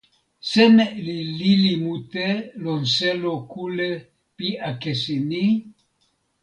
seme 0.49 0.85
li 1.05 1.17
lili 1.41 1.73
mute 1.83 2.27
lon 2.63 2.81
selo 2.95 3.33
kule 3.51 3.89
pi 4.35 4.47
akesi 4.69 5.15
ni? 5.29 5.45